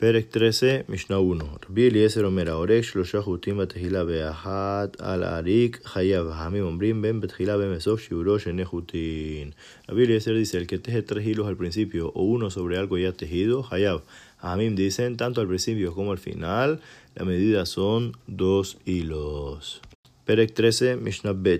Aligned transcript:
פרק 0.00 0.24
13, 0.32 0.76
משנה 0.88 1.16
1. 1.16 1.70
רבי 1.70 1.88
אליעזר 1.88 2.24
אומר, 2.24 2.50
ההורג 2.50 2.80
שלושה 2.80 3.22
חוטים 3.22 3.58
בתחילה 3.58 4.04
ואחת 4.08 5.00
על 5.00 5.22
האריק 5.22 5.80
חייב. 5.84 6.26
החכמים 6.26 6.64
אומרים 6.64 7.02
בין 7.02 7.20
בתחילה 7.20 7.58
בין 7.58 7.74
בסוף 7.74 8.00
שיעורו 8.00 8.38
שני 8.38 8.64
חוטין. 8.64 9.50
Rabbi 9.88 10.04
Eliezer 10.06 10.34
dice, 10.34 10.56
el 10.56 10.66
que 10.66 10.78
teje 10.78 11.02
tres 11.02 11.26
hilos 11.26 11.46
al 11.48 11.56
principio 11.56 12.12
o 12.14 12.22
uno 12.22 12.50
sobre 12.50 12.78
algo 12.78 12.96
ya 12.96 13.12
tejido, 13.12 13.62
hayab. 13.70 14.00
Hamim 14.40 14.74
dicen, 14.74 15.18
tanto 15.18 15.42
al 15.42 15.48
principio 15.48 15.92
como 15.94 16.12
al 16.12 16.18
final, 16.18 16.80
la 17.16 17.24
medida 17.26 17.66
son 17.66 18.12
dos 18.26 18.78
hilos. 18.86 19.80
פרק 20.24 20.50
13, 20.50 20.96
משנה 20.96 21.32
ב' 21.32 21.56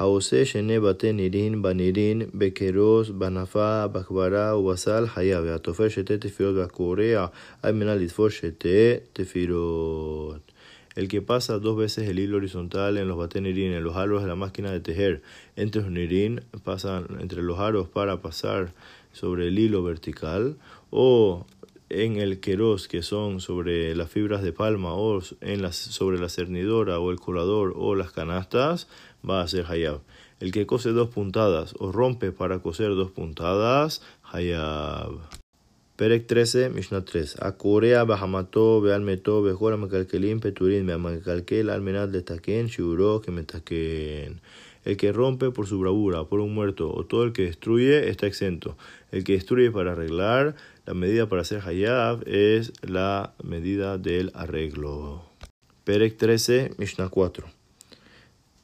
העושה 0.00 0.44
שני 0.44 0.80
בתי 0.80 1.12
נירין 1.12 1.62
בנירין, 1.62 2.22
בכרוס, 2.34 3.08
בנפה, 3.08 3.86
בכברה 3.86 4.58
ובסל 4.58 5.06
חייב, 5.06 5.44
והתופר 5.44 5.88
שתי 5.88 6.18
תפירות 6.18 6.56
והקורע 6.56 7.26
על 7.62 7.74
מנת 7.74 8.00
לתפור 8.00 8.28
שתי 8.28 8.94
תפירות. 9.12 10.52
El 10.96 11.08
que 11.08 11.20
pasa 11.20 11.58
dos 11.58 11.76
veces 11.76 12.08
el 12.08 12.18
hilo 12.18 12.38
horizontal 12.38 12.96
en 12.96 13.06
los 13.06 13.18
batenerín, 13.18 13.72
en 13.72 13.84
los 13.84 13.96
aros 13.96 14.22
de 14.22 14.28
la 14.28 14.34
máquina 14.34 14.72
de 14.72 14.80
tejer, 14.80 15.20
entre 15.54 15.82
los 15.82 15.90
nirín, 15.90 16.40
pasan 16.64 17.18
entre 17.20 17.42
los 17.42 17.58
aros 17.58 17.86
para 17.86 18.22
pasar 18.22 18.72
sobre 19.12 19.48
el 19.48 19.58
hilo 19.58 19.82
vertical, 19.82 20.56
o 20.90 21.44
en 21.91 22.15
el 22.15 22.39
queros 22.39 22.87
que 22.87 23.03
son 23.03 23.41
sobre 23.41 23.95
las 23.95 24.09
fibras 24.09 24.41
de 24.43 24.53
palma 24.53 24.93
o 24.93 25.19
en 25.41 25.61
las, 25.61 25.75
sobre 25.75 26.19
la 26.19 26.29
cernidora 26.29 26.99
o 26.99 27.11
el 27.11 27.19
colador 27.19 27.73
o 27.75 27.95
las 27.95 28.11
canastas, 28.11 28.87
va 29.27 29.41
a 29.41 29.47
ser 29.47 29.65
hayab. 29.67 29.99
El 30.39 30.51
que 30.51 30.65
cose 30.65 30.89
dos 30.89 31.09
puntadas 31.09 31.75
o 31.79 31.91
rompe 31.91 32.31
para 32.31 32.59
coser 32.59 32.89
dos 32.89 33.11
puntadas, 33.11 34.01
hayab. 34.23 35.19
Perec 36.01 36.25
13, 36.25 36.69
Mishnah 36.71 37.05
3. 37.05 37.41
Acorea, 37.41 38.03
Bahamato, 38.05 38.81
Bealmeto, 38.81 39.43
Bejora, 39.43 39.77
Mecalquelín, 39.77 40.39
Peturín, 40.39 40.87
Beamacalquel, 40.87 41.69
Almenad, 41.69 42.09
Letaquén, 42.09 42.65
Shiburo, 42.65 43.21
que 43.21 44.33
El 44.83 44.97
que 44.97 45.11
rompe 45.11 45.51
por 45.51 45.67
su 45.67 45.77
bravura, 45.77 46.23
por 46.23 46.39
un 46.39 46.55
muerto, 46.55 46.91
o 46.91 47.05
todo 47.05 47.23
el 47.23 47.33
que 47.33 47.43
destruye, 47.43 48.09
está 48.09 48.25
exento. 48.25 48.77
El 49.11 49.23
que 49.23 49.33
destruye 49.33 49.69
para 49.69 49.91
arreglar, 49.91 50.55
la 50.86 50.94
medida 50.94 51.28
para 51.28 51.42
hacer 51.42 51.60
hayab 51.64 52.26
es 52.26 52.72
la 52.82 53.34
medida 53.42 53.98
del 53.98 54.30
arreglo. 54.34 55.22
Perek 55.84 56.16
13, 56.16 56.72
Mishnah 56.78 57.08
4. 57.08 57.46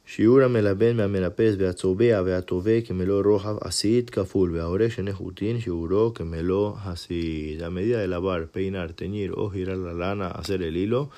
שיעור 0.05 0.41
המלבן 0.41 0.97
מהמנפס 0.97 1.53
והצובע 1.57 2.21
והטווה 2.25 2.81
כמלוא 2.81 3.23
רוחב 3.23 3.55
עשית 3.61 4.09
כפול 4.09 4.55
והעורך 4.55 4.91
שני 4.91 5.13
חוטין 5.13 5.59
שיעורו 5.59 6.13
כמלוא 6.13 6.73
עשית. 6.85 7.59
La 7.59 7.69
medida 7.69 7.97
de 7.99 8.07
lavar, 8.07 8.47
peinar, 8.51 8.93
teñir 8.93 9.31
o 9.31 9.49
girar 9.49 9.77
la 9.77 9.93
lana, 9.93 10.27
hacer 10.27 10.61
el 10.61 10.77
hilo, 10.77 11.09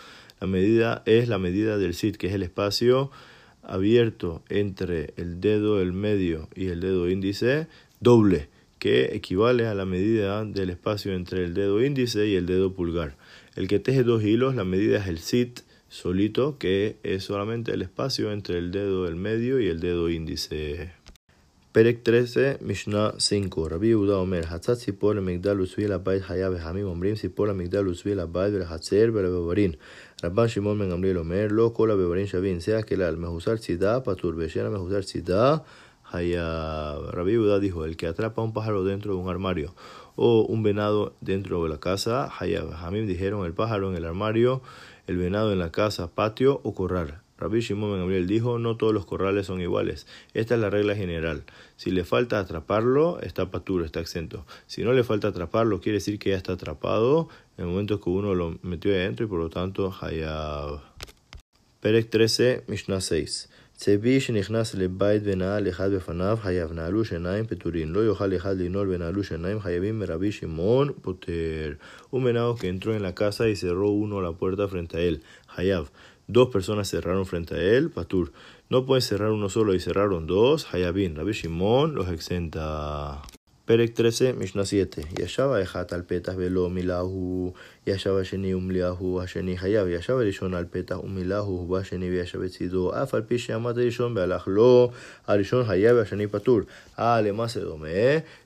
la 0.41 0.47
medida 0.47 1.03
es 1.05 1.27
la 1.27 1.37
medida 1.39 1.77
del 1.77 1.93
sit, 1.93 2.17
que 2.17 2.27
es 2.27 2.33
el 2.33 2.43
espacio 2.43 3.09
abierto 3.63 4.43
entre 4.49 5.13
el 5.17 5.41
dedo 5.41 5.81
el 5.81 5.91
medio 5.91 6.47
y 6.55 6.67
el 6.67 6.79
dedo 6.79 7.09
índice, 7.09 7.67
doble, 7.99 8.49
que 8.80 9.14
equivale 9.14 9.68
a 9.68 9.74
la 9.74 9.84
medida 9.84 10.44
del 10.44 10.70
espacio 10.70 11.12
entre 11.12 11.44
el 11.44 11.54
dedo 11.54 11.84
índice 11.84 12.26
y 12.26 12.34
el 12.34 12.46
dedo 12.46 12.74
pulgar. 12.74 13.16
El 13.54 13.68
que 13.68 13.78
teje 13.78 14.02
dos 14.02 14.24
hilos, 14.24 14.56
la 14.56 14.64
medida 14.64 14.98
es 14.98 15.06
el 15.06 15.18
sit 15.18 15.60
solito, 15.88 16.58
que 16.58 16.96
es 17.02 17.22
solamente 17.22 17.72
el 17.72 17.82
espacio 17.82 18.32
entre 18.32 18.58
el 18.58 18.72
dedo 18.72 19.04
del 19.04 19.16
medio 19.16 19.60
y 19.60 19.68
el 19.68 19.78
dedo 19.80 20.08
índice. 20.08 20.92
Perec 21.72 22.02
13, 22.02 22.58
Mishnah 22.62 23.14
5. 23.18 23.68
Rabbi 23.68 23.88
Yehuda 23.90 24.18
Omer, 24.18 24.44
Hatzat 24.46 24.78
Sipor 24.78 25.18
Amigdal 25.18 25.60
Usvi 25.60 25.86
la 25.86 25.98
Bait 25.98 26.20
Hayab 26.28 26.58
Hamim 26.58 26.88
Omrim 26.88 27.14
Sipor 27.14 27.48
Amigdal 27.48 27.86
Usvi 27.86 28.16
la 28.16 28.26
Bait 28.26 28.52
Verhatzer 28.52 29.12
Verbebarin. 29.12 29.78
Rabban 30.20 30.48
Shimon 30.48 30.80
Ben 30.80 30.88
Gamliel 30.90 31.18
Omer, 31.18 31.52
Lo 31.52 31.72
Kola 31.72 31.94
Bebarin 31.94 32.26
Shavin, 32.26 32.60
sea 32.60 32.82
que 32.82 32.96
la 32.96 33.12
Mehusar 33.12 33.58
Sidá, 33.58 34.02
Patur 34.02 34.34
Beshena 34.34 34.68
Mehusar 34.68 35.04
Sidá, 35.04 35.62
Ah, 36.12 36.98
Rabiuda 37.12 37.60
dijo, 37.60 37.84
el 37.84 37.96
que 37.96 38.06
atrapa 38.06 38.42
a 38.42 38.44
un 38.44 38.52
pájaro 38.52 38.84
dentro 38.84 39.14
de 39.14 39.20
un 39.20 39.28
armario 39.28 39.74
o 40.16 40.42
un 40.42 40.62
venado 40.62 41.14
dentro 41.20 41.62
de 41.62 41.68
la 41.68 41.78
casa, 41.78 42.30
Hayab 42.38 42.72
ah, 42.72 42.86
Hamim 42.86 43.06
dijeron, 43.06 43.46
el 43.46 43.52
pájaro 43.52 43.90
en 43.90 43.96
el 43.96 44.04
armario, 44.04 44.62
el 45.06 45.16
venado 45.16 45.52
en 45.52 45.58
la 45.58 45.70
casa, 45.70 46.08
patio 46.08 46.60
o 46.64 46.74
corral. 46.74 47.20
Rabbi 47.38 47.60
Shimon 47.60 47.92
Ben 47.92 48.00
Gabriel 48.00 48.26
dijo, 48.26 48.58
no 48.58 48.76
todos 48.76 48.92
los 48.92 49.06
corrales 49.06 49.46
son 49.46 49.62
iguales. 49.62 50.06
Esta 50.34 50.56
es 50.56 50.60
la 50.60 50.68
regla 50.68 50.94
general. 50.94 51.44
Si 51.76 51.90
le 51.90 52.04
falta 52.04 52.38
atraparlo, 52.38 53.18
está 53.20 53.50
paturo, 53.50 53.86
está 53.86 54.00
exento. 54.00 54.44
Si 54.66 54.82
no 54.82 54.92
le 54.92 55.04
falta 55.04 55.28
atraparlo, 55.28 55.80
quiere 55.80 55.98
decir 55.98 56.18
que 56.18 56.30
ya 56.30 56.36
está 56.36 56.52
atrapado 56.52 57.30
en 57.56 57.64
el 57.64 57.70
momento 57.70 57.98
que 57.98 58.10
uno 58.10 58.34
lo 58.34 58.58
metió 58.60 58.92
adentro 58.92 59.24
y 59.24 59.28
por 59.28 59.38
lo 59.38 59.48
tanto 59.48 59.94
Hayab. 60.02 60.28
Ah, 60.28 60.82
Perec 61.80 62.10
13, 62.10 62.64
Mishnah 62.66 63.00
6. 63.00 63.48
צבי 63.79 64.19
שנכנס 64.19 64.75
לבית 64.75 65.21
ונעל 65.25 65.69
אחד 65.69 65.91
בפניו 65.91 66.37
חייב 66.41 66.73
נעלו 66.73 67.05
שיניים 67.05 67.45
פטורין 67.45 67.89
לא 67.89 67.99
יוכל 67.99 68.35
אחד 68.35 68.57
לנעול 68.57 68.89
ונעלו 68.89 69.23
שיניים 69.23 69.59
חייבים 69.59 69.99
מרבי 69.99 70.31
שמעון 70.31 70.91
פוטר 71.01 71.73
un 72.13 72.23
venado 72.23 72.55
que 72.55 72.67
entró 72.69 72.95
en 72.95 73.03
la 73.03 73.13
casa 73.13 73.49
y 73.49 73.55
cerró 73.55 73.89
uno 73.89 74.21
la 74.21 74.31
puerta 74.31 74.67
frente 74.67 74.97
a 74.97 75.01
él 75.01 75.15
hayab 75.55 75.85
dos 76.29 76.47
personas 76.55 76.89
cerraron 76.89 77.25
frente 77.25 77.55
a 77.55 77.61
él 77.77 77.89
patur 77.89 78.31
no 78.71 78.85
pueden 78.85 79.01
cerrar 79.01 79.31
uno 79.31 79.49
solo 79.49 79.73
y 79.73 79.79
cerraron 79.79 80.25
dos 80.27 80.73
hayabin 80.73 81.15
Rabbi 81.17 81.33
Shimon 81.33 81.95
los 81.95 82.07
exenta 82.09 83.21
פרק 83.69 83.95
13, 83.95 84.31
משנה 84.33 84.65
7. 84.65 84.83
ישב 85.19 85.43
האחד 85.43 85.83
על 85.91 86.01
פתח 86.07 86.33
ולא 86.37 86.69
מילאהו, 86.69 87.53
ישב 87.87 88.15
השני 88.21 88.53
ומילאהו, 88.53 89.21
השני 89.21 89.57
חייב, 89.57 89.87
ישב 89.87 90.13
הראשון 90.13 90.53
על 90.53 90.65
פתח 90.71 90.97
ומילאהו, 91.03 91.51
ובא 91.51 91.77
השני 91.77 92.09
וישב 92.09 92.39
בצידו, 92.41 92.91
אף 93.03 93.13
על 93.13 93.21
פי 93.21 93.37
שעמד 93.37 93.77
הראשון 93.77 94.17
והלך 94.17 94.47
לו, 94.47 94.91
הראשון 95.27 95.65
חייב 95.65 95.97
והשני 95.97 96.27
פטור. 96.27 96.59
אה, 96.99 97.21
למעשה 97.21 97.59
דומה, 97.59 97.87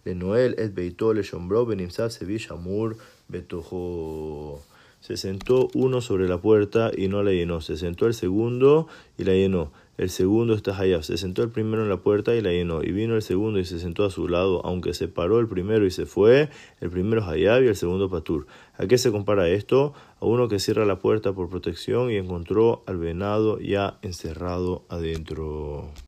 לנועל 0.06 0.54
את 0.64 0.74
ביתו 0.74 1.14
לשומרו 1.14 1.68
ונמצא 1.68 2.08
צבי 2.08 2.40
שמור 2.40 2.88
בתוכו. 3.30 4.60
Se 5.02 5.16
sentó 5.16 5.70
uno 5.74 6.02
sobre 6.02 6.28
la 6.28 6.40
puerta 6.40 6.92
y 6.96 7.08
no 7.08 7.24
la 7.24 7.32
llenó. 7.32 7.62
Se 7.62 7.78
sentó 7.78 8.06
el 8.06 8.14
segundo 8.14 8.88
y 9.18 9.24
la 9.24 9.32
llenó. 9.32 9.72
El 9.97 10.11
segundo 10.11 10.55
está 10.55 10.77
Hayab. 10.77 11.05
Se 11.05 11.17
sentó 11.17 11.43
el 11.43 11.51
primero 11.51 11.83
en 11.83 11.89
la 11.89 11.99
puerta 11.99 12.35
y 12.35 12.41
la 12.41 12.51
llenó. 12.51 12.83
Y 12.83 12.91
vino 12.91 13.15
el 13.15 13.23
segundo 13.23 13.61
y 13.61 13.65
se 13.65 13.79
sentó 13.79 14.05
a 14.05 14.11
su 14.11 14.29
lado. 14.29 14.61
Aunque 14.67 14.93
se 14.93 15.07
paró 15.07 15.39
el 15.39 15.47
primero 15.47 15.87
y 15.87 15.91
se 15.91 16.05
fue, 16.05 16.51
el 16.81 16.91
primero 16.91 17.25
Hayab 17.25 17.63
y 17.63 17.69
el 17.69 17.77
segundo 17.77 18.11
Patur. 18.11 18.47
¿A 18.77 18.87
qué 18.87 18.99
se 18.99 19.13
compara 19.13 19.49
esto? 19.49 19.95
A 20.21 20.27
uno 20.27 20.49
que 20.49 20.59
cierra 20.59 20.85
la 20.85 20.99
puerta 20.99 21.33
por 21.33 21.49
protección 21.49 22.11
y 22.11 22.17
encontró 22.17 22.83
al 22.87 22.99
venado 22.99 23.61
ya 23.61 23.99
encerrado 24.03 24.85
adentro. 24.89 25.95